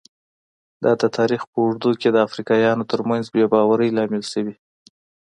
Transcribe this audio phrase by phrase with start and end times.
[0.83, 4.55] دا د تاریخ په اوږدو کې د افریقایانو ترمنځ بې باورۍ لامل شوي.